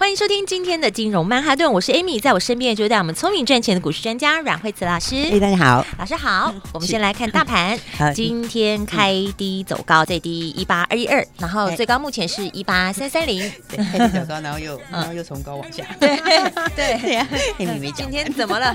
[0.00, 5.14] 欢迎收听今天的金融曼哈顿，我是 Amy，在我身边就是带我们聪明赚钱的股市专家阮慧慈老师。
[5.14, 6.54] 哎，大家好，老师好。
[6.72, 7.78] 我们先来看大盘，
[8.16, 15.84] 今天开低走高，最低一八二一二，然后最高目前是一八三三零，开低走高，然后又然后又从高往下。
[16.00, 16.16] 对
[16.74, 18.10] 对对呀，Amy 没讲。
[18.10, 18.74] 今天怎么了？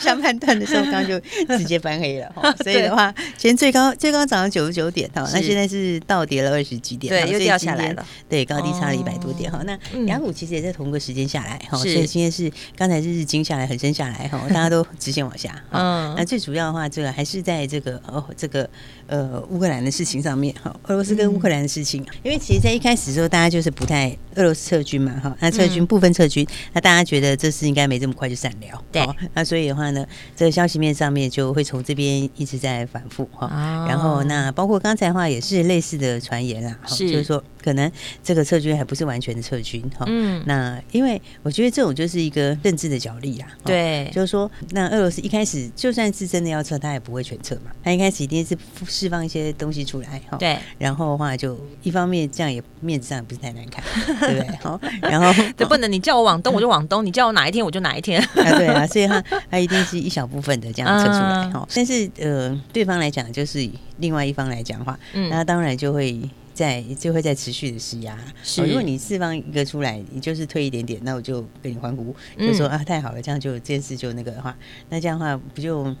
[0.00, 1.20] 上半段的时候刚刚就
[1.56, 2.28] 直接翻黑了，
[2.64, 9.60] 所以的话，今天最高最高涨到九十九点哈，那现在是倒跌了二十几点，对，又掉下来了，对，高低差了一百多点哈。
[9.64, 10.31] 那两股。
[10.32, 15.54] 其实也在同个时间下来哈，所以今天是刚才是日经下来，很深下来哈，大家都直线往下。
[15.70, 18.68] 嗯，那最主要的话，这个还是在这个哦，这个
[19.06, 28.84] 呃乌克兰的事情上面哈，俄罗斯跟乌克兰的事情，因为其实，在一开始的时候，大家就是不太俄罗斯撤军嘛哈，那撤军部分撤军，那大家觉得这事应该没这么快就散了。
[28.90, 33.86] 对，那所以的话呢，这个消息面上面就会从这边一直在反复哈。
[33.88, 37.90] 然后那包括刚才的话也是类似的传言啦，就是说可能
[38.22, 40.04] 这个撤军还不是完全的撤军哈。
[40.08, 43.46] 嗯，那因为我觉得这种就是一个政治的角力啦。
[43.64, 47.70] 对，就是说，那俄罗斯一开始就算是真的要撤，他也不会全撤嘛。
[47.82, 48.56] 他一开始一定是
[48.88, 50.36] 释放一些东西出来哈。
[50.38, 53.84] 对，然后的话就一方面这样也面子上也不是太难看，
[54.20, 54.56] 对不对？
[54.60, 58.20] 好，然后 这不能你叫我往东我就往东，你叫我哪一天我就哪一天。
[58.20, 61.66] 啊，对啊，所以他他一定是一小部分的这样撤出来哈。
[61.74, 63.68] 但是呃，对方来讲就是
[63.98, 64.98] 另外一方来讲的话，
[65.30, 66.18] 那当然就会。
[66.62, 68.16] 在就会在持续的施压。
[68.42, 74.56] 是，如果你释放一个出来，你就是退一点点，那我就给你欢呼，就说啊太好了，这样就这件事就那个的话，
[74.88, 75.94] 那这样的话不就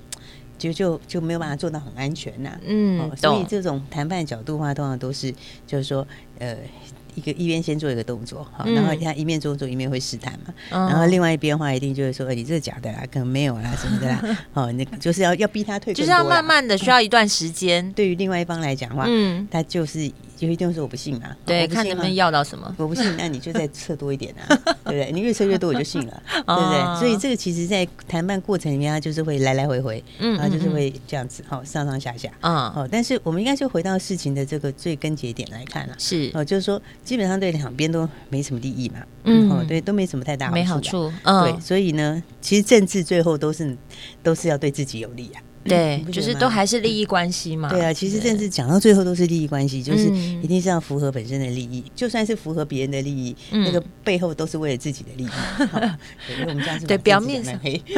[0.56, 2.58] 就就就没有办法做到很安全呐？
[2.64, 5.34] 嗯，所以这种谈判角度的话，通常都是
[5.66, 6.06] 就是说
[6.38, 6.56] 呃。
[7.14, 17.92] 一个一边先做一个动作，好，然后他一面做做一面会试探嘛，嗯、然后另外一边的话一定就会说，哎，你这是假的啦，可能没有啦什么的啦， 哦，那个就是要要逼他退，就是要慢慢的需要一段时间。
[17.92, 20.10] 对于另外一方来讲的话，嗯，他就是。
[20.42, 22.74] 就一定说我不信嘛，对，看能不能要到什么。
[22.76, 24.42] 我不信，那你就再撤多一点啊，
[24.82, 25.12] 对不对？
[25.12, 26.98] 你越撤越多，我就信了， 对不对？
[26.98, 32.88] 所以这个其实，在谈判过程里面，它就是会来来回回，嗯，然后就是会这样子，好，上上下下，嗯，好。
[32.88, 43.76] 但是我们应该就回到事情的这个最根结点来看了，是，哦，就是说，基本上对两边都没什么利益嘛，嗯，哦，对，都没什么太大没好处，对，所以呢，其实政治最后都是
[44.24, 45.40] 都是要对自己有利啊。
[45.64, 47.68] 对，就是都还是利益关系嘛。
[47.68, 50.08] 对啊，其实政治讲到最后都是利益关系，就是
[50.42, 55.28] 一定是要符合本身的利益，就算是符合别人的利益，那个背后都是为了自己的利益。
[56.26, 57.80] 对，因为我们这样是对表面上黑。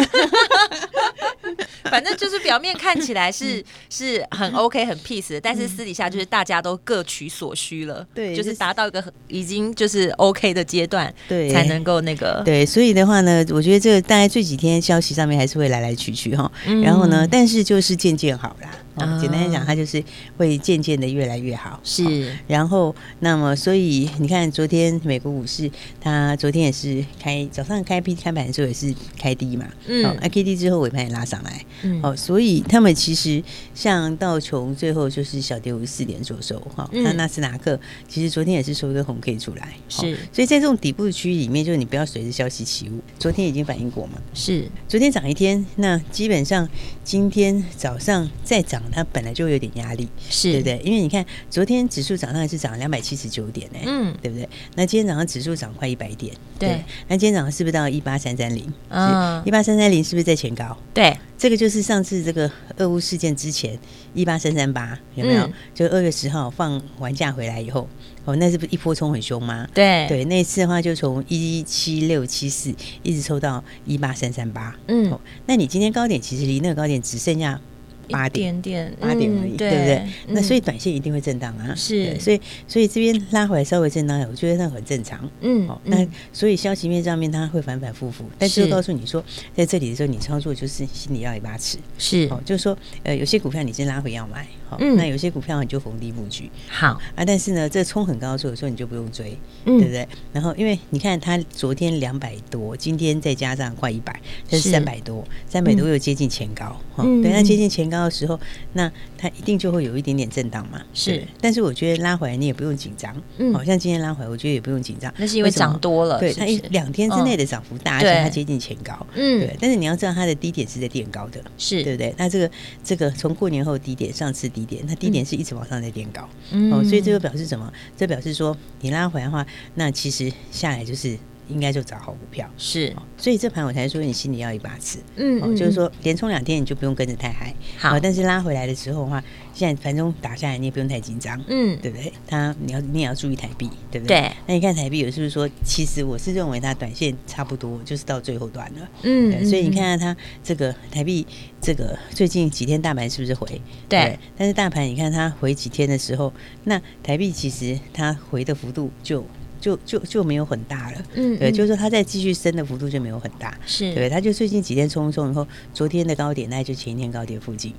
[1.91, 12.65] 反正就是表面看起来是是很 OK 很 peace 的，但是私底下就是大家都各取所需了，对，就是达到一个已经就是 OK 的阶段，对，才能够那个对。
[12.65, 16.50] 所以的话呢，我觉得这个大概这几天消息上面还是会来来去去哈，
[16.82, 18.71] 然后呢，但是就是渐渐好啦。
[18.97, 20.03] 哦、简单来讲，它就是
[20.37, 21.81] 会渐渐的越来越好。
[21.82, 25.69] 是，哦、然后那么所以你看，昨天美国股市，
[26.00, 33.43] 它昨天也是开早上开 P 开盘的时候也是开低嘛，嗯，哦，K D 之后尾盘也拉上来，嗯，哦，所以他们其实
[33.75, 43.00] 像道琼最后就是小跌五十四点左右，哈、哦，那纳斯达克其实昨天也是收一个红 K 出来，是、哦，所以在这种底部区域里面，就是你不要随着消息起舞。
[43.19, 46.69] 昨天已经反映过嘛，是，昨天涨一天，那基本上
[47.03, 48.83] 今天早上再涨。
[48.90, 50.80] 它本来就有点压力，是对不对？
[50.84, 54.48] 因为你看，昨天指数涨上来是涨了两百七十九点呢，嗯，对不对？
[54.76, 56.82] 那今天早上指数涨快一百点，对。
[57.08, 58.72] 那今天早上是不是到一八三三零？
[58.88, 60.76] 嗯，一八三三零是不是在前高？
[60.92, 63.78] 对，这个就是上次这个俄乌事件之前
[64.14, 65.50] 一八三三八有没有？
[65.74, 67.88] 就二月十号放完假回来以后，
[68.24, 69.66] 哦，那是不是一波冲很凶吗？
[69.74, 77.60] 对对，那次的话就从一七六七四一直抽到一八三三八，嗯，那你今天高点其实离那个高点只剩下。
[78.08, 80.02] 八点点，八点而已，对不对？
[80.28, 89.22] 那所以短线一定会震荡啊，是，所以所以这边拉回来稍微震荡，我觉得那很正常，嗯，好，那所以消息面上面它会反反复复，但是告诉你说，
[89.54, 94.46] 在这里的时候你操作就是心里要一把尺，是，哦，就是说，呃，有些股票你先拉回要买，
[94.79, 96.50] 好，那有些股票你就逢低布局。
[96.69, 100.06] 好啊，但是呢，这冲很高的时候，你就不用追，对不对？
[100.32, 106.76] 然后因为你看它昨天两百多，今天再加上快一百，这是三百多，三百多又接近前高。
[106.99, 108.38] 嗯，对它接近前高的时候，
[108.73, 110.81] 那它一定就会有一点点震荡嘛。
[110.93, 113.15] 是，但是我觉得拉回来你也不用紧张。
[113.38, 115.12] 嗯，好像今天拉回来，我觉得也不用紧张。
[115.17, 118.94] 那是因为涨多了，对它一两天之内的涨幅大，而且它接近前高。
[119.15, 119.56] 嗯，对。
[119.61, 122.15] 但是你要知道它的低点是在垫高的，是对不对？
[122.17, 122.50] 那这个
[122.82, 126.28] 这个从过年后低点，上次低点，那低点是一直往上在垫高。
[126.50, 127.72] 嗯，哦，所以这个表示什么？
[127.96, 131.19] 这表示说你拉回来的话，那其实下来就是。
[131.49, 132.49] 应该就找好股票。
[132.56, 142.12] 是，所以这盘我才说你心里要一把尺，嗯，就是说连冲两天你就不用跟着太嗨，好，但是拉回来的时候的话，现在盘中打下来你也不用太紧张，嗯，对不对？
[142.26, 144.20] 它你要你也要注意台币，对不对？
[144.20, 151.26] 对，那你看台币有是不是说，其实我是认为它短线差不多就是到最后段了，嗯，所以你看看它这个台币
[151.61, 153.61] 这个最近几天大盘是不是回？
[153.88, 156.32] 对，但是大盘你看它回几天的时候，
[156.64, 159.25] 那台币其实它回的幅度就。
[159.64, 167.72] 就就就没有很大了，嗯，对，就是说它再继续升的幅度就没有很大，是对，它就最近几天冲冲以后，昨天的高点那就前一天高点附近，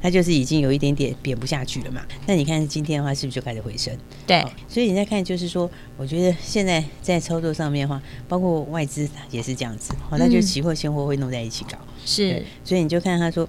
[0.00, 2.00] 它就是已经有一点点贬不下去了嘛。
[2.28, 3.92] 那你看今天的话，是不是就开始回升？
[4.24, 13.48] 对，所以你再看，就是说，我觉得现在在操作上面的话，包括外资也是这样子，好，那就期货现货会弄在一起搞，是，所以你就看他说。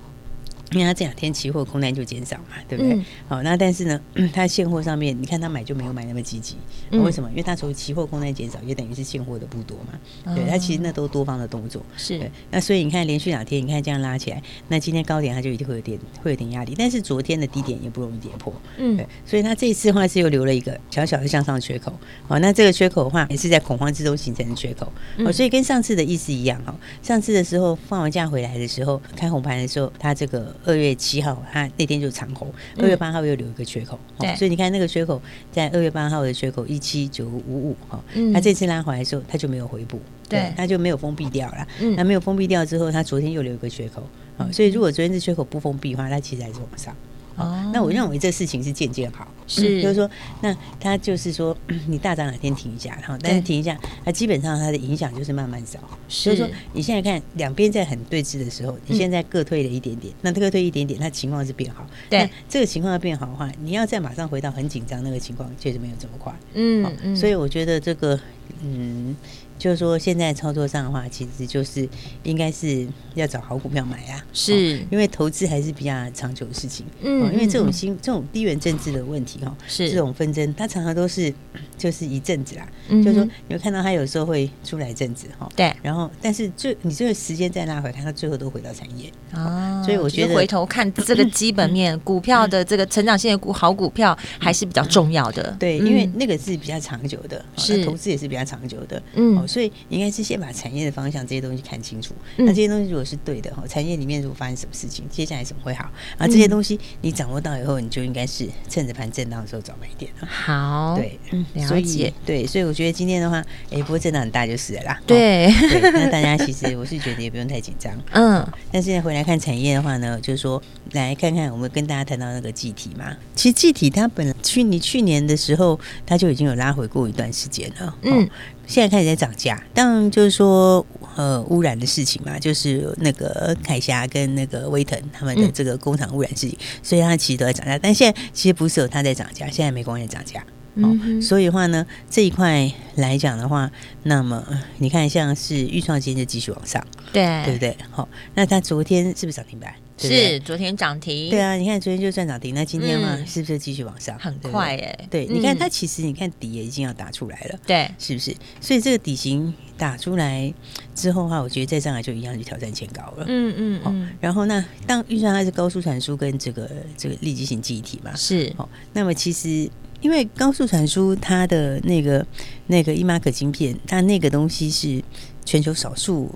[0.74, 2.98] 因为它这两天期货空单就减少嘛，对不对？
[3.28, 4.02] 好、嗯，那但是呢，
[4.34, 6.56] 它现货上面，你看它买就没有买那么积极，
[6.92, 7.30] 嗯、为什么？
[7.30, 10.00] 因为它从期货空单减少，也等于是现货的不多嘛。
[10.25, 11.81] 哦、对，它其实那都多方的动作。
[11.96, 12.30] 是。
[12.50, 18.54] 那所以你看连续两天，你看这样拉起来，那今天高点它就一定会有点会有点压力，但是昨天的低点也不容易跌破。
[18.78, 18.98] 嗯。
[18.98, 21.94] 对，所以它这一次的话是又留了一个小小的向上缺口。
[22.28, 24.92] 好，那这个缺口的话也是在恐慌之中形成的缺口。
[25.19, 26.76] 哦，所以跟上次的意思一样哈。
[27.02, 30.56] 上次的时候放完假回来的时候，开红盘的时候，它这个。
[30.65, 32.51] 二月七号，它那天就长红。
[32.77, 35.21] 二月八号又留一个缺口，对，所以你看那个缺口
[35.51, 41.68] 在二月八号的缺口一七九五五哈，它这次拉回来的时候，它就没有回补，对，它就没有封闭掉了。
[41.95, 44.04] 那没有封闭掉之后，它昨天又留一个缺口，
[44.51, 46.95] 所以如果昨天这缺口不封闭的话，它其实还是往上。
[47.35, 50.09] 哦，那我认为这事情是渐渐好，是，就是说，
[50.41, 51.56] 那他就是说，
[51.88, 55.80] 你大涨哪天停一下，然后但是停一下，它基本上它的影响就是慢慢少。
[56.07, 61.85] 所以说，你现在看两边在很对峙的时候，你现在各退了一点点，那各退一点点，它情况是变好。
[62.09, 66.33] 对，这个情况要变好的话，你要再马上回到很紧张那个情况，确实没有这么快。
[66.53, 68.19] 嗯嗯，所以我觉得这个，
[68.63, 69.15] 嗯。
[69.63, 71.88] 就是说，现在操作上的话，其实就是
[72.24, 76.86] 应该是要找好股票买啊，是因为投资还是比较长久的事情。
[77.01, 81.33] 嗯，因为这种新这种地缘政治的问题哈，是这种纷争，它常常都是
[81.77, 82.68] 就是一阵子啦。
[82.89, 89.81] 就是说，你会看到它有时候会出来一阵子哈，对，然后但是最你这个时间再拉回，它最后都回到产业啊。
[89.81, 95.56] 所以我觉得回头看这个基本面，股票的这个成长性的股好股票还是比较重要的。
[95.57, 99.01] 对，因为那个是比较长久的，是投资也是比较长久的。
[99.13, 99.42] 嗯。
[99.54, 102.16] 所以应该是先把产业的方向这些东西看清楚。
[102.38, 105.86] 那这些东西如果是对的哈，产业里面如果发生什么事情，接下来怎么会好？
[106.18, 110.28] 啊，这些东西你掌握到以后，你就应该是趁着盘震荡的时候找买点了。
[110.28, 111.20] 好，对，
[111.54, 112.12] 了解。
[112.26, 113.38] 对，所以我觉得今天的话，
[113.70, 115.02] 哎，不过震荡很大就是了啦。
[115.06, 115.48] 对，
[115.94, 117.94] 那大家其实我是觉得也不用太紧张。
[118.12, 120.60] 嗯，但现在回来看产业的话呢，就是说
[120.94, 123.16] 来看看我们跟大家谈到那个记忆体嘛。
[123.36, 127.96] 其实记忆体它本来去你去年的时候，它就已经有拉回过一段时间了。
[128.02, 128.28] 嗯。
[128.65, 137.77] 现在开始在涨价，当然就是说，呃，污染的事情嘛，就是那个凯霞跟那个威腾他们的这个工厂污染事情，嗯、所以它其实都在涨价。
[137.77, 140.39] 但现在其实不是有它在涨价，现在美光也涨价。
[140.75, 143.69] 哦，嗯、所以的话呢，这一块来讲的话，
[144.01, 144.44] 那么
[144.80, 147.78] 你看，像是预创今天就继续往上，对，对不对？
[147.92, 149.71] 好，那它昨天是不是涨停板？
[150.07, 154.18] 对对是昨天涨停，对啊，你看昨天就算涨停，那今天嘛，是不是继续往上？
[154.19, 158.36] 很快哎，对，你看它其实你看底也已经要打出来了，对，是不是？
[158.62, 160.54] 所以这个底型打出来
[160.95, 168.52] 之后的话，我觉得再上来就一样去挑战前高了，嗯嗯好，然后那当预算它是高速传输跟这个这个立即型记忆体嘛，是。
[168.57, 169.69] 哦，那么其实
[170.02, 172.26] 因为高速传输它的那个
[172.68, 175.02] 那个 eMark 晶片，它那个东西是
[175.45, 176.30] 全球少数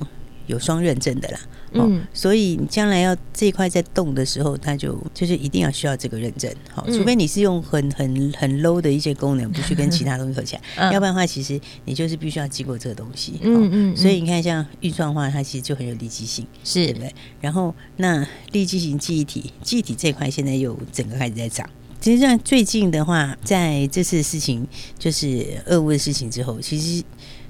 [0.46, 1.40] 有双认证的啦。
[1.74, 16.88] 嗯，所以你将来要这一块在动的时候，它就就是一定要需要这个认证，好，除非你是用很很很 low 的一些功能，不去跟其他东西合起来， 嗯、要不然的话，其实你就是必须要经过这个东西，嗯嗯，所以你看像预算的话，它其实就很有立即性，是。
[16.88, 17.14] 对不对？
[17.42, 21.70] 然后那立即型记忆体，记忆体这块现在又整个开始在涨，
[22.00, 24.66] 其实像最近的话，在这次事情
[24.98, 27.04] 就是俄乌的事情之后，其实。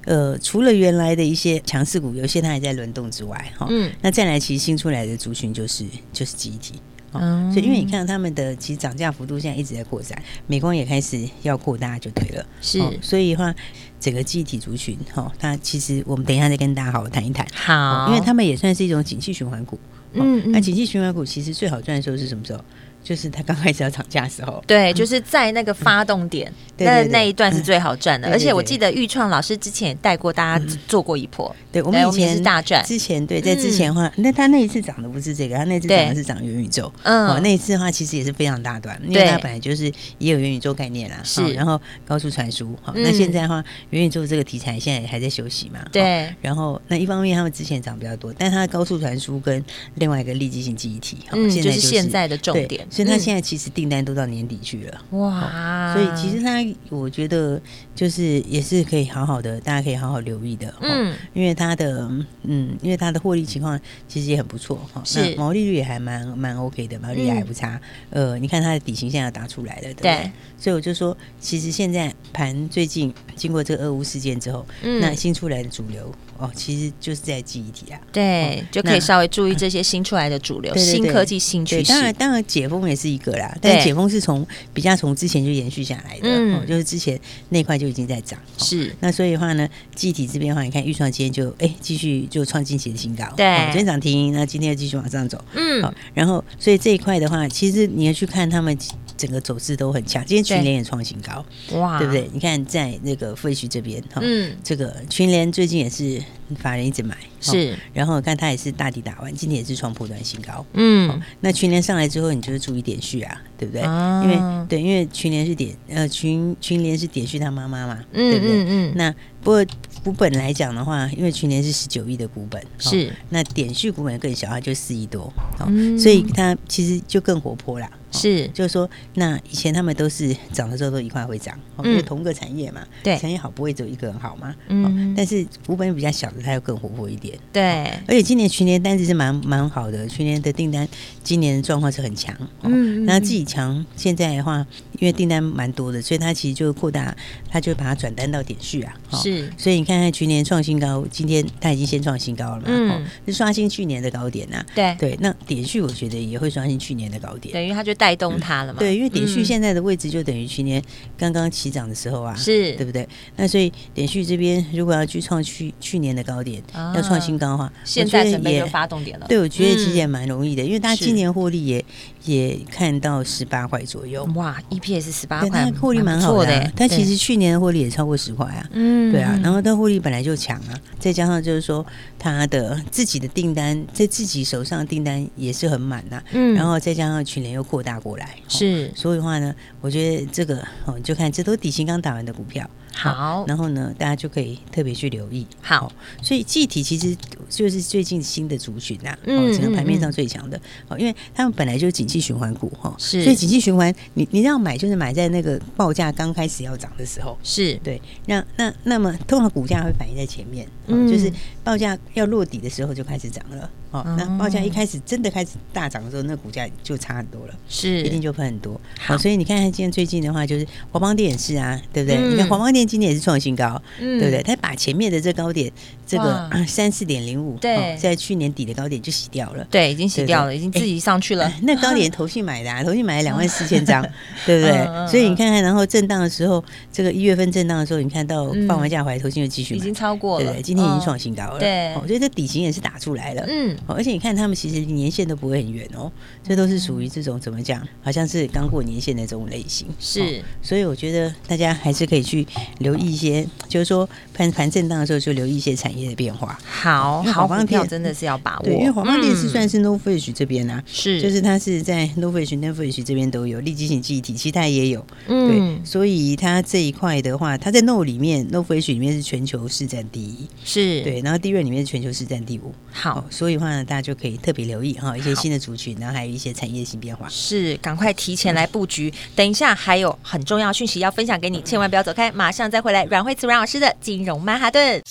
[0.08, 5.84] 呃，除了原来的一些强势股，有些它还在轮动之外，哈，嗯，那再来其实新出来的族群就是
[6.14, 6.76] 就是记忆体，
[7.12, 12.46] 哦，所以因为你看到他们的其实涨价幅度现在一直在扩展，美光也开始要扩大就对了。
[12.62, 13.54] 是，所以的话
[14.00, 17.46] 整个记忆体族群哈，它其实我们等一下再跟大家好好谈一谈。
[17.54, 19.78] 好，因为他们也算是一种景气循环股。
[20.14, 22.64] 嗯，那景气循环股其实最好赚的时候是什么时候？
[23.08, 28.30] 就是他刚开始要涨价的时候，对，就是在那个发动点，那那一段是最好赚的。
[28.30, 32.84] 而且我记得玉创老师之前也带过大家做过一波，对，我们以前是大赚。
[32.84, 36.92] 之前对，在之前的话，那他那一次涨的不是这个，他那次涨的是涨元宇宙。
[37.04, 39.86] 嗯，那一次的话其实也是非常大段，因为他本来就是
[40.18, 42.76] 也有元宇宙概念啦，是，然后高速传输。
[42.82, 45.80] 好，那现在的话，元宇宙这个题材现在还在休息嘛？
[45.94, 46.28] 对。
[46.42, 49.64] 然后那一方面他们之前涨比较多，但它的高速传输跟
[49.96, 52.86] 另外一个立即性记忆体，嗯，就是现在的重点。
[52.98, 55.94] 所以他现在其实订单都到年底去了，哇！
[55.94, 57.62] 所以其实他，我觉得
[57.94, 62.10] 就是也是可以好好的，大家可以好好留意的，嗯，因为他的，
[62.42, 65.36] 嗯，因为他的获利情况其实也很不错，哈，是。
[65.36, 70.32] 毛利率也还蛮蛮 OK 的，毛利率还不差，呃，你看它的底薪现在要打出来了，对不对？
[70.58, 76.12] 所以我就说，其实现在盘最近经过这个俄乌事件之后，那新出来的主流。
[76.38, 81.92] 哦，其实就是在记忆体啊，对，就可以稍微注意这些新出来的主流、新科技、新趋势。
[81.92, 88.40] 当然，当然解封也是一个啦，但解封是从比较从之前就延续下来的，哦，就是之前那块就已经在涨。
[88.58, 98.78] 是，那所以的话呢，记忆体这边的话，你看预算今天就哎继续就创近期的新高，对，昨天涨停，那今天又继续往上走，嗯，好，然后所以这一块的话，其实你要去看他们。
[99.18, 102.30] 整个走势都很强，今天群联也创新高，哇，对不对？
[102.32, 106.22] 你看在那个富时这边，哈，嗯，这个群联最近也是
[106.56, 113.82] 法人一直买，是，然后看它也是大底打完，今天也是创破段新高，嗯，那群联上来之后，你就是注意点序啊，对不对？
[113.82, 118.66] 因为对，因为群联是点呃群群联是点序他妈妈嘛，对不对？
[118.68, 119.66] 嗯，那不过
[120.04, 125.32] 股本来讲的话，因为群联是十九亿的股本，是，那点序股本更小，它就四亿多，
[125.68, 125.98] 嗯。
[126.00, 127.90] 所以它其实就更活泼啦。
[128.12, 140.88] 是，就是说，那以前他们都是涨的时候都一块会涨，因为同个产业嘛，对，产业好不会只有一个人好嘛，嗯，但是股本比较小的，它又更活泼一点，对，而且今年全年单子是蛮蛮好的，去年的订单
[141.24, 144.66] 今年的状况是很强，嗯，那自己强，现在的话，
[145.00, 147.16] 因为订单蛮多的，所以它其实就扩大，
[147.50, 154.96] 它就把它转单到点序啊，是，所以你看看去年创新高，今天它已经先创新高了嘛，嗯，是刷新去年的高点呐，对。
[154.98, 158.18] 对，那点序我觉得也会刷新去年的高点，等于它就带。
[158.18, 158.80] 动它了嘛？
[158.80, 160.82] 对，因为点序现在的位置就等于去年
[161.16, 163.08] 刚刚起涨的时候啊，是对不对？
[163.36, 166.60] 那所以点序这边如果要去创去去年的高点，
[166.96, 169.28] 要创新高的话，现在准备就发动点了。
[169.30, 171.86] 对，我觉得其实也蛮容易的，因为大家今年获利也
[172.28, 174.24] 也看到十八块左右。
[174.36, 176.72] 哇，EPS 十八块，获利蛮好的。
[176.76, 178.66] 它其实去年的获利也超过十块啊。
[178.72, 179.38] 嗯，对啊。
[179.44, 181.86] 然后它获利本来就强啊，再加上就是说
[182.18, 186.24] 它的自己的订单在自己手上订单也是很满呐。
[186.32, 187.98] 嗯，然后再加上去年又扩大。
[187.98, 192.70] 过来是，所以的话呢，我觉得这个哦，就看这都底薪刚打完的股票。
[192.98, 195.46] 好，然后呢，大家就可以特别去留意。
[195.62, 197.16] 好，所以气体其实
[197.48, 200.60] 就是最近新的族群呐，嗯，整个盘面上最强的。
[200.88, 207.76] 哦，因为他们本来就是景气循环股哈，是，所以景气循环，你你要买就是买在那个报价刚开始要涨的时候，是。
[207.84, 208.02] 对。
[208.26, 211.32] 那那那么通常股价会反映在前面，嗯，就是
[211.64, 218.82] 报价要落底的时候就开始涨了，哦，那报价一开始真的开始大涨的时候，那股价就差很多了，是，一定就喷很多。
[219.00, 222.18] 好，所以你看看今天最近的话，就是华邦电也是啊，对不对？
[222.32, 222.87] 你看华邦电。
[222.88, 224.42] 今年也是创新高，对不对？
[224.44, 225.72] 他把前面的这高点，
[226.06, 231.52] 这个 三四点零五，对，在去年底的高点就洗掉了，对，已经洗掉了，已经自己上去了。
[231.64, 234.02] 那高点投信买的，啊， 投信买了两万四千张，
[234.46, 235.08] 对不对？
[235.08, 240.62] 所以你看看，然后震荡的时候，这个一月份震荡的时候，你看到放完假回来，投信又继续买，已经超过了，对对？
[240.62, 246.12] 今天已经创新高了，对，我觉得这底型也是打出来了，嗯，而且你看他们其实年限都不会很远哦，
[246.44, 252.46] 这都是属于这种怎么讲，好像是刚过年限的这种类型，是，所以我觉得大家还是可以去
[252.80, 253.48] 留意一些。
[253.68, 256.58] 就是说盘盘震荡的时候，就留意一些产业的变化。
[256.66, 258.64] 好，好，方票真的是要把握。
[258.64, 265.06] 对，因为华邦电是算是 NOFRESH 这边啊，是，就是它是在 NOFRESH、NOFRESH 这边都有立即型记忆体，其他也有。
[265.28, 272.74] 嗯，对，所以它这一块的话，它在 NO 里面，NOFRESH 里面是全球市占第一，是对，然后 DRAM 里面是全球市占第五。
[272.90, 277.28] 好，所以的话呢，大家就可以特别留意哈，一些新的族群，然后还有一些产业性变化。
[277.30, 279.14] 是，赶快提前来布局。
[279.36, 283.06] 等一下还有很重要讯息要分享给你，千万不要走开，马上上再回来。
[283.06, 285.02] 阮慧慈阮老师的金融曼哈顿。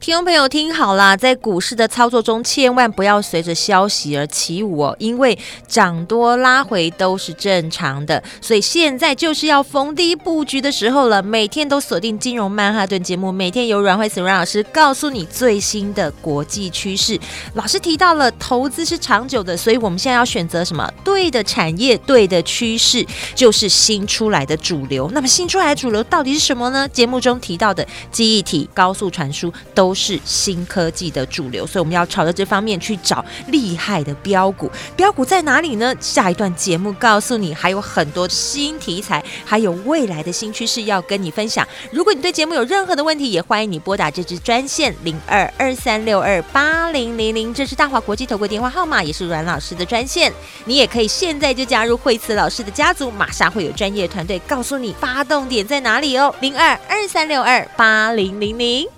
[0.00, 5.36] 听众朋友听好啦，在股市的操作中，千万不要随着消息而起舞哦，因为
[5.66, 8.22] 涨多拉回都是正常的。
[8.40, 11.20] 所以现在就是要逢低布局的时候了。
[11.20, 17.18] 每天都锁定金融曼哈顿节目，每天由阮慧慈阮老师告诉你最新的国际趋势。
[17.54, 20.88] 老师提到了投资是长久的，所以我们现在要选择什么？
[21.04, 25.10] 对的产业，对的趋势，就是新出来的主流。
[25.12, 26.88] 那么新出来的主流到底是什么呢？
[26.88, 34.70] 节目中提到的记忆体、高速传输都都是新科技的主流，所以我们要朝着这方面去找厉害的标股。
[34.94, 35.94] 标股在哪里呢？
[35.98, 41.66] 下一段节目告诉你，还有很多新题材，还有未来的新趋势要跟你分享。
[41.90, 50.30] 如果你对节目有任何的问题，也欢迎你拨打这支专线零二二三六二八零零零，这是大华国际投顾电话号码，也是阮老师的专线。
[50.66, 58.97] 你也可以现在就加入惠慈老师的家族，马上会有专业团队告诉你发动点在哪里哦，零二二三六二八零零零。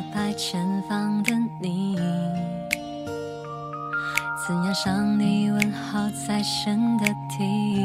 [0.00, 1.94] 交车牌前方的你，
[4.46, 7.84] 怎样向你问好才显得体？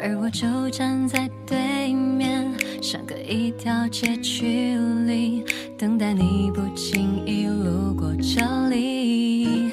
[0.00, 2.50] 而我就站在对面，
[2.82, 5.44] 相隔一条街距离，
[5.78, 9.72] 等待你不经意路过这里，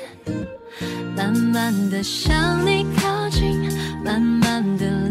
[1.16, 3.70] 慢慢的向你靠近，
[4.04, 5.03] 慢慢的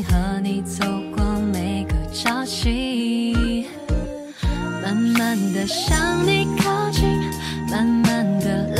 [0.00, 0.84] 和你走
[1.16, 3.66] 过每个朝夕。
[4.80, 7.04] 慢慢的向你靠近
[7.68, 8.71] 慢慢的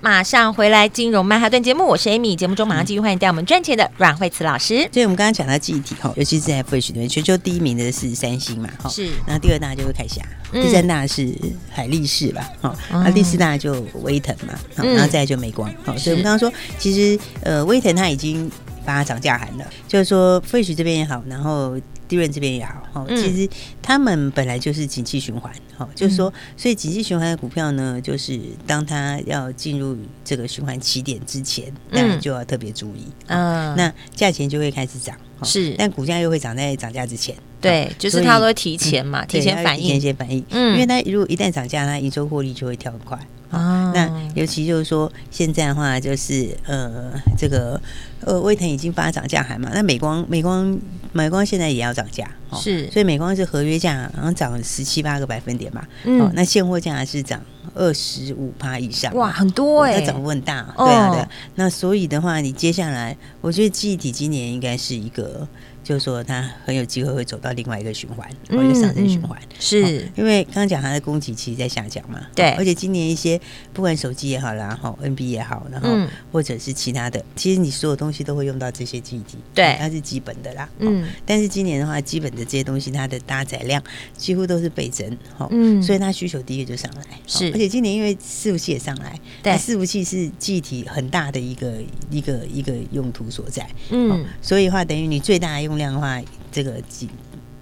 [0.00, 2.34] 马上回来金融曼哈顿节目，我是 Amy。
[2.34, 4.88] 节目中马上继续欢迎带我们赚钱的阮慧慈老师。
[4.92, 9.06] 所以我们刚刚讲到记忆体哈，尤其是在 Flash 里面，全球第一名的是三星嘛，哈，是。
[9.26, 11.34] 然后第二大就是凯霞，第三大是
[11.70, 15.72] 海力士吧，哈，那第四大就威腾嘛，然后再来就美光。
[15.84, 18.50] 好，所以我们刚刚说，其实呃，威腾它已经
[18.84, 21.76] 把它涨价函了，就是说 Flash 这边也好，然后。
[22.08, 23.48] 利润这边也好，哈，其实
[23.80, 43.18] 他们本来就是景气循环，哈，就是说，所以景气循环的股票呢，就是当它要进入这个循环起点之前，当然就要特别注意，嗯，那价钱就会开始涨，是，但股价又会涨在涨价之前，对，就是它会提前嘛，提前反应，提前反应，嗯，因为它如果一旦涨价，它营收获利就会跳很快。
[43.52, 47.80] 啊，那尤其就是说，现在的话就是呃，这个
[48.24, 50.76] 呃，威腾已经发涨价函嘛，那美光、美光、
[51.12, 57.40] 美光现在也要涨价，是，所以美光是合约价好像涨十七八个百分点吧，嗯，那现货价是涨
[57.74, 65.46] 二十五趴以上，哇，很多哎，那涨幅很大，对啊，对啊，那所以的话，你接下来，我觉得记忆体今年应该是一个。
[65.82, 70.08] 就是说，它很有机会会走到另外一个循环，或一个上升循环，是。
[70.16, 73.40] 因为刚刚讲它的供给其实在下降嘛，对，而且今年一些
[73.72, 75.88] 不管手机也好，然后 NB 也好，然后
[76.30, 83.82] 或者是其他的，其实你所有东西都会用到这些记忆体，对，它是基本的啦，嗯，但是今年的话，基本的这些东西它的搭载量
[84.16, 91.74] 几乎都是倍增，哈，嗯，所以它需求第一个就上来，是，而且今年因为伺服器也上来，对，伺服器是记忆体很大的一个
[92.10, 95.82] 一个一个用途所在，嗯，所以的话等于你最大的用。
[95.82, 97.08] 量的话，这个几。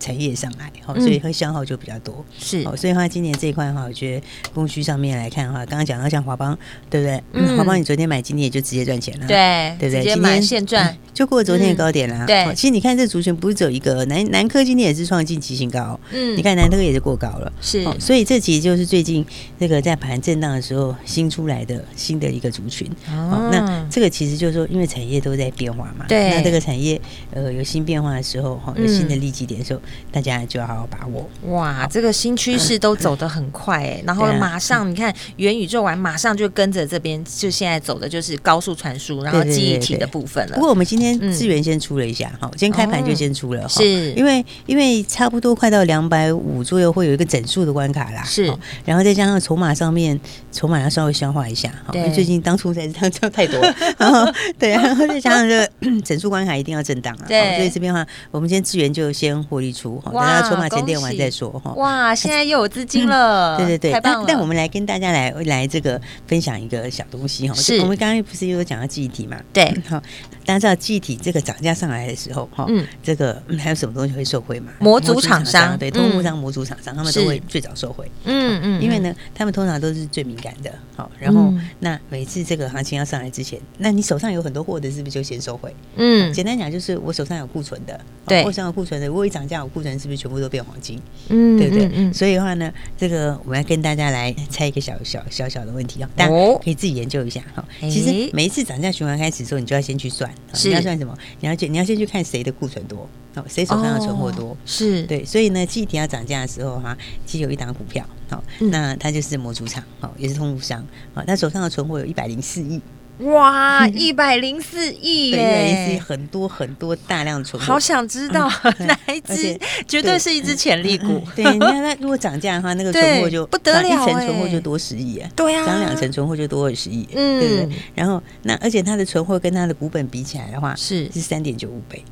[0.01, 6.59] 产业上来，好，所以会消耗就比较多，是，哦，所以的话今年这一块的话，我觉得供需上面来看的话，刚刚讲到像华邦，
[6.89, 7.23] 对不对？
[7.35, 10.15] 嗯，华邦你昨天买，今天也就直接赚钱了，对，对不对？
[10.15, 12.53] 今天现赚，就过了昨天的高点了，对。
[12.55, 19.25] 其实你看这族群不是只有一个，南南科今天也是创近期新高，嗯，你看南科也是过高了，是，所以这其实就是最近
[19.59, 26.99] 那个在盘震荡的时候新出来的新的一个族群，哦，那这个其实就是说，因为产业都在变化嘛，对，那这个产业
[27.33, 29.81] 呃有新变化的时候，哈，有新的利基点的时候。
[30.11, 31.29] 大家就要好好把握。
[31.53, 31.87] 哇！
[31.91, 40.55] 这个新趋势都走得很快哎、欸， 然后马上你看元宇宙完，马上就跟着这边，就现在走的就是高速传输，然后记忆体的部分了。
[40.55, 48.53] 不过我们今天资源先出了一下，哈，今天开盘就先出了，是因为因为差不多快到两百五左右会有一个整数的关卡啦，是，
[48.85, 50.19] 然后再加上筹码上面
[50.53, 53.61] 筹码要稍微消化一下，哈，因为最近当初在这样这太多，
[53.99, 55.71] 然后对，然后再加上这个
[56.03, 60.01] 整数关卡一定要震荡啊，对，所以这边的话，我们今天资源就先获利出。
[60.05, 61.73] 等他筹码沉淀完再说哈。
[61.73, 67.55] 哇，现在又有资金了，对对对，但但我们来跟大家来来这个分享一个小东西哈。
[67.55, 69.37] 是，我们刚刚不是有讲到记忆体嘛？
[69.53, 70.01] 对，好，
[70.45, 74.73] 大家知道记忆体这个涨价上来的时候哈，嗯，这个还有什么东西会受惠嘛？
[74.79, 78.11] 模组厂商，对，通路商、模组厂商，他们都会最早受惠。
[78.25, 80.71] 嗯嗯，因为呢，他们通常都是最敏感的。
[80.97, 85.75] 好，然后那每次这个行情要上来之前，那你手上有很多货的，是不是就先收回？
[85.97, 91.01] 嗯，简单讲就是我手上有库存的，对，手上有库存的，如果一涨价，我库存是不是全部都变黄金？
[91.29, 91.91] 嗯，对不对？
[91.95, 97.65] 嗯，所以的话呢，这个我们要跟大家来猜一个小小小小的问题哦，大家可以自己研究一下哈。
[97.81, 100.31] 其实每一次涨价循环开始的时候，你就要先去算，
[100.65, 101.17] 你要算什么？
[101.41, 104.57] 你要去你要先去看谁的库存多，哦，谁手上的存货多？
[104.67, 112.81] 是对，所以呢，记忆体要涨价的时候哈，其实有一档股票，好，那它就是模组厂，好，也是通路商，好，他手上的存货有一百零四亿。
[113.21, 116.03] 哇， 一百零四亿耶！
[116.07, 117.67] 很多很多大量存货。
[117.67, 119.59] 好想知道 哪一只？
[119.87, 121.23] 绝对是一只潜力股。
[121.37, 125.23] 对，你看它如果涨价的话，那个存货就不得了，一层存货就多十亿。
[125.37, 127.07] 对啊，涨两成存货就多二十亿。
[127.15, 127.69] 嗯，对不对？
[127.95, 132.03] 然后那而且它的存货跟它的股本比起来的话，是是三点九五倍。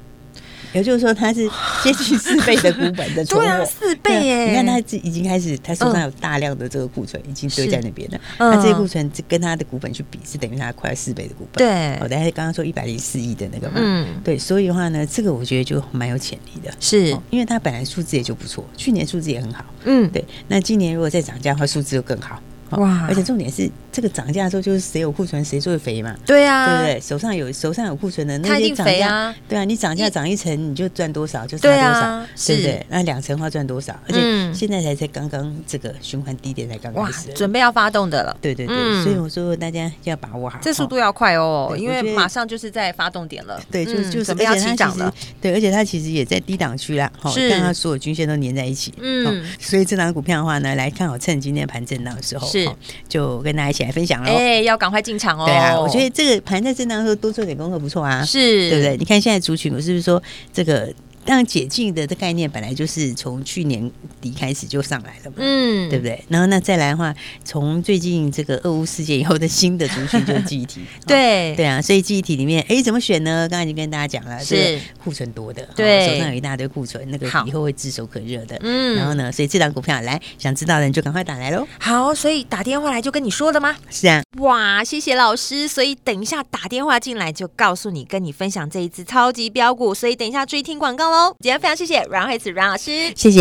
[0.73, 1.49] 也就是说，它是
[1.83, 4.51] 接近四倍的股本的存货，对啊，四倍耶！
[4.51, 8.21] 你看，它已经开始，它手上有大量的这个库存，已经堆在那边了。
[8.39, 11.67] 那这些库存跟它的股本去比，是等于它快四倍的股本。
[11.67, 20.25] 对，我大家刚刚说一百零四亿的那个嘛，嗯，对，所以的话呢，这个我觉得就蛮有潜力的，是因为它本来数字也就不错，去年数字也很好，嗯，对。
[20.49, 22.41] 那今年如果再涨价的话，数字就更好。
[22.73, 23.07] 哇！
[23.09, 26.15] 而且重点是，这个涨价的时候就是谁有库存谁最肥嘛？
[26.27, 27.01] 对啊，对不对？
[27.01, 32.87] 手上有手上有库存的那些涨价，对啊，你涨价涨一成，你就赚多少，就差多少，对不对？
[32.91, 33.99] 那两成的话赚多少？
[34.07, 38.37] 而且现在才才刚刚这个循环低点才刚开始，准备要发动的了。
[38.41, 43.61] 对对对，所以我说大家要把握好，这速度要快哦，因为马上就是在发动点了。
[43.71, 45.13] 对，就就是准备要起涨了。
[45.41, 48.93] 对，而且它其实也在低档区啦，是，让它所有均线都粘在一起。
[49.01, 52.47] 嗯，所以这档股票的话呢，来看好趁今天盘震荡的时候。
[52.65, 52.71] 是，
[53.09, 54.31] 就跟大家一起来分享喽。
[54.31, 55.45] 哎，要赶快进场哦。
[55.47, 58.25] 对啊，我觉得这个盘在震荡的时候多做点功课不错啊。
[58.25, 58.97] 是，对不对？
[58.97, 60.93] 你看现在族群，我是不是说这个
[61.29, 66.25] 当然解禁的这概念本来就是从去年底开始就上来了嘛，嗯，对不对？
[66.29, 67.15] 然后那再来的话，
[67.45, 73.47] 从最近这个俄乌事件以后的新的族群就是记忆体， 对对啊，所以记忆体里面，哎，怎么选呢？
[73.51, 81.69] 刚才已经跟大家讲了，是库存多的，对，手上有一大堆库存，那个以后会炙手可热的，嗯，然后呢，所以这档股票来想知道的人就赶快打来喽。
[81.79, 83.77] 好，所以打电话来就跟你说的吗？
[83.91, 91.18] 是啊，哇，谢谢老师，所以等一下打电话进来就告诉你，跟你分享这一支超级标股，所以等一下注意听广告喽。
[91.41, 93.41] 今天非常谢谢阮慧慈阮老师，谢谢。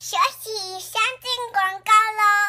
[0.00, 2.45] 休息，先进广告喽。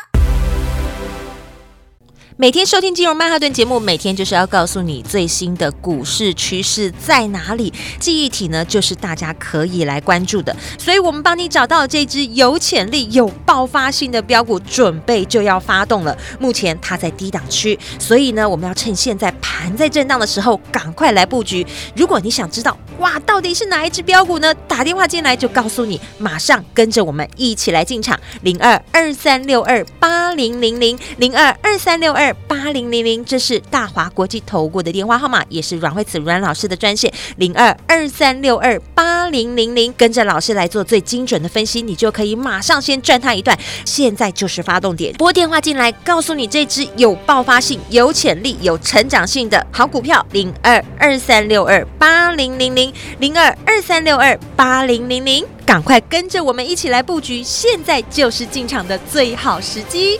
[2.39, 7.73] 每天收听金融曼哈顿节目，每天就是要告诉你最新的股市趋势在哪里。
[7.99, 10.55] 记忆体呢，就是大家可以来关注的。
[10.77, 16.15] 所以我们帮你找到这只有潜力、有爆发性的标股，准备就要发动了。
[16.39, 21.65] 目前它在低档区，所以呢，我们要趁现在盘在震荡的时候，赶快来布局。
[21.95, 24.53] 如果你想知道，哇，到底是哪一只标股呢？
[24.67, 28.19] 打电话进来就告诉你，马上跟着我们一起来进场。
[28.43, 32.26] 零二二三六二八零零零零二二三六二。
[32.47, 43.57] 八零零零，这是大华国际投顾的电话号码，也是阮慧慈阮老师的专线零二二三六二八零零零，跟着老师来做最精准的分析，你就可以马上先赚他一段。
[43.85, 60.19] 现在就是发动点，拨电话进来，告诉你这只有爆发性、有潜力、有成长性的好股票，零二二三六二八零零零零二二三六二八零零零，赶快跟着我们一起来布局，现在就是进场的最好时机。